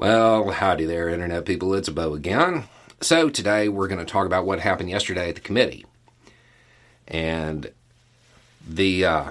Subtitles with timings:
[0.00, 1.74] Well, howdy there, Internet people.
[1.74, 2.64] It's Beau again.
[3.02, 5.84] So, today we're going to talk about what happened yesterday at the committee
[7.06, 7.70] and
[8.66, 9.30] the, uh,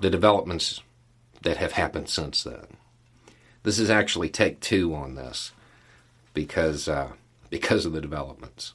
[0.00, 0.80] the developments
[1.42, 2.78] that have happened since then.
[3.62, 5.52] This is actually take two on this
[6.32, 7.10] because, uh,
[7.50, 8.72] because of the developments.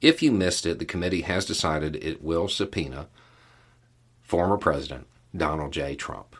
[0.00, 3.06] If you missed it, the committee has decided it will subpoena
[4.22, 5.06] former President
[5.36, 5.94] Donald J.
[5.94, 6.34] Trump.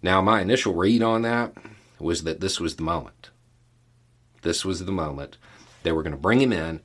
[0.00, 1.54] Now, my initial read on that
[1.98, 3.30] was that this was the moment.
[4.42, 5.36] This was the moment.
[5.82, 6.80] They were going to bring him in,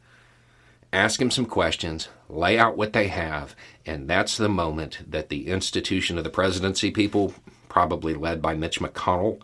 [0.92, 5.48] ask him some questions, lay out what they have, and that's the moment that the
[5.48, 7.34] institution of the presidency people,
[7.68, 9.42] probably led by Mitch McConnell,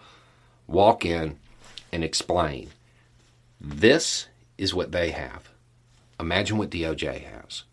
[0.67, 1.37] walk in
[1.91, 2.69] and explain
[3.59, 5.49] this is what they have.
[6.19, 7.63] Imagine what DOJ has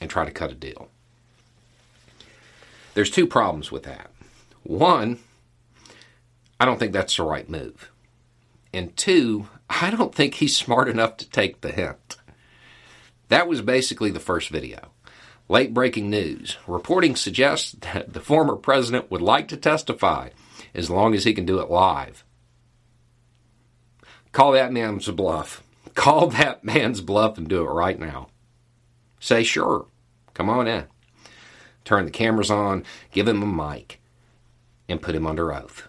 [0.00, 0.88] and try to cut a deal.
[2.94, 4.10] There's two problems with that.
[4.64, 5.18] One,
[6.62, 7.90] I don't think that's the right move.
[8.72, 12.18] And two, I don't think he's smart enough to take the hint.
[13.30, 14.92] That was basically the first video.
[15.48, 16.58] Late breaking news.
[16.68, 20.28] Reporting suggests that the former president would like to testify
[20.72, 22.22] as long as he can do it live.
[24.30, 25.64] Call that man's bluff.
[25.94, 28.28] Call that man's bluff and do it right now.
[29.18, 29.86] Say, sure,
[30.32, 30.84] come on in.
[31.84, 34.00] Turn the cameras on, give him a mic,
[34.88, 35.88] and put him under oath.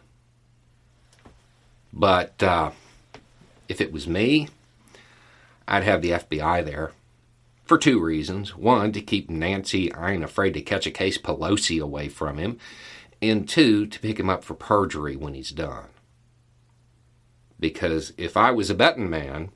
[1.94, 2.72] But uh,
[3.70, 4.50] if it was me,
[5.68, 6.92] I'd have the FBI there
[7.66, 8.56] for two reasons.
[8.56, 12.58] One, to keep Nancy, I ain't afraid to catch a case Pelosi away from him.
[13.22, 15.86] And two, to pick him up for perjury when he's done.
[17.60, 19.52] Because if I was a betting man,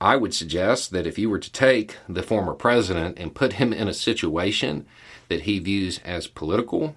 [0.00, 3.72] I would suggest that if you were to take the former president and put him
[3.72, 4.86] in a situation
[5.28, 6.94] that he views as political,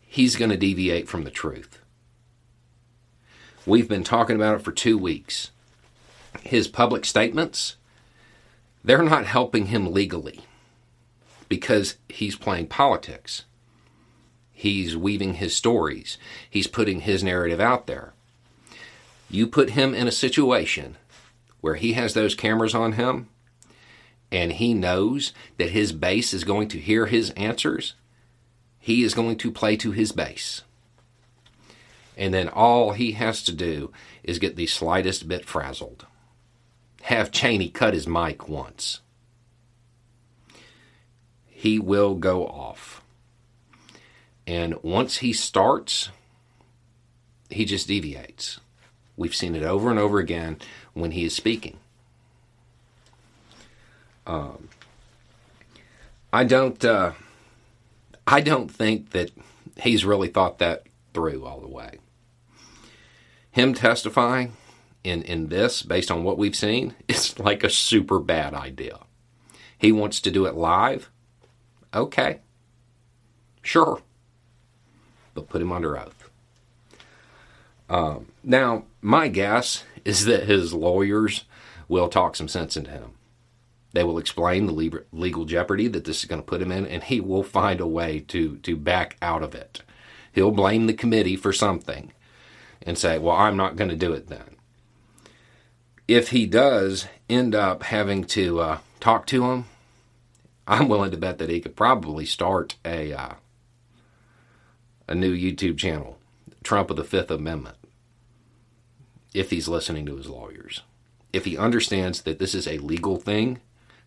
[0.00, 1.81] he's going to deviate from the truth.
[3.64, 5.52] We've been talking about it for two weeks.
[6.42, 7.76] His public statements,
[8.82, 10.40] they're not helping him legally
[11.48, 13.44] because he's playing politics.
[14.52, 16.18] He's weaving his stories,
[16.50, 18.14] he's putting his narrative out there.
[19.30, 20.96] You put him in a situation
[21.60, 23.28] where he has those cameras on him
[24.32, 27.94] and he knows that his base is going to hear his answers,
[28.80, 30.62] he is going to play to his base.
[32.16, 33.92] And then all he has to do
[34.22, 36.06] is get the slightest bit frazzled.
[37.02, 39.00] Have Cheney cut his mic once.
[41.46, 43.02] He will go off.
[44.46, 46.10] And once he starts,
[47.50, 48.60] he just deviates.
[49.16, 50.58] We've seen it over and over again
[50.94, 51.78] when he is speaking.
[54.26, 54.68] Um,
[56.32, 56.82] I don't.
[56.84, 57.12] Uh,
[58.26, 59.30] I don't think that
[59.80, 61.98] he's really thought that through all the way.
[63.50, 64.56] Him testifying
[65.04, 69.00] in in this, based on what we've seen, is like a super bad idea.
[69.76, 71.10] He wants to do it live.
[71.94, 72.40] Okay,
[73.62, 74.00] sure,
[75.34, 76.30] but put him under oath.
[77.90, 81.44] Um, now, my guess is that his lawyers
[81.88, 83.12] will talk some sense into him.
[83.92, 87.02] They will explain the legal jeopardy that this is going to put him in, and
[87.02, 89.82] he will find a way to, to back out of it.
[90.32, 92.12] He'll blame the committee for something
[92.82, 94.56] and say, Well, I'm not going to do it then.
[96.08, 99.66] If he does end up having to uh, talk to him,
[100.66, 103.34] I'm willing to bet that he could probably start a, uh,
[105.08, 106.18] a new YouTube channel,
[106.62, 107.76] Trump of the Fifth Amendment
[109.34, 110.82] if he's listening to his lawyers.
[111.32, 113.60] If he understands that this is a legal thing,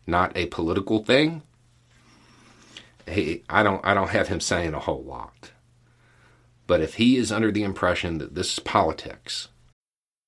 [0.05, 1.41] not a political thing,
[3.07, 5.51] he, I don't I don't have him saying a whole lot.
[6.67, 9.49] But if he is under the impression that this is politics,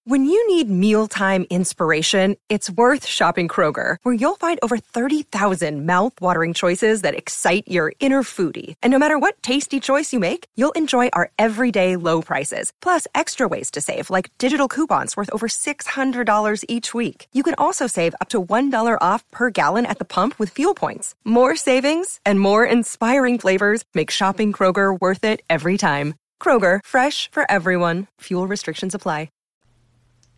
[0.10, 6.56] when you need mealtime inspiration, it's worth shopping Kroger, where you'll find over 30,000 mouthwatering
[6.56, 8.76] choices that excite your inner foodie.
[8.82, 13.06] And no matter what tasty choice you make, you'll enjoy our everyday low prices, plus
[13.20, 17.28] extra ways to save, like digital coupons worth over $600 each week.
[17.34, 20.74] You can also save up to $1 off per gallon at the pump with fuel
[20.74, 21.16] points.
[21.26, 26.14] More savings and more inspiring flavors make shopping Kroger worth it every time.
[26.42, 28.08] Kroger, fresh for everyone.
[28.22, 29.28] Fuel restrictions apply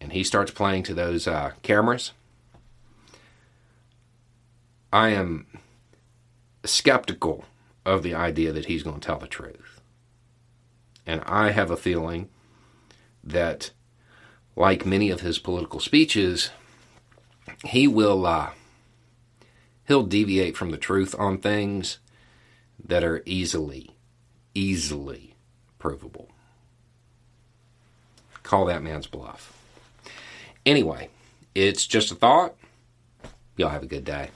[0.01, 2.11] and he starts playing to those uh, cameras,
[4.91, 5.45] I am
[6.63, 7.45] skeptical
[7.85, 9.81] of the idea that he's going to tell the truth.
[11.05, 12.29] And I have a feeling
[13.23, 13.71] that,
[14.55, 16.51] like many of his political speeches,
[17.65, 18.51] he will uh,
[19.87, 21.99] he'll deviate from the truth on things
[22.83, 23.91] that are easily,
[24.53, 25.35] easily
[25.79, 26.29] provable
[28.49, 29.55] call that man's bluff.
[30.65, 31.09] Anyway,
[31.53, 32.55] it's just a thought.
[33.57, 34.29] Y'all have a good day.